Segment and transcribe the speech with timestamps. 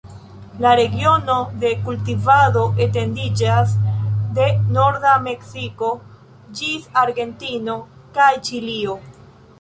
[0.65, 3.75] La regiono de kultivado etendiĝas
[4.39, 5.93] de norda Meksikio
[6.61, 7.81] ĝis Argentino
[8.19, 9.01] kaj Ĉilio.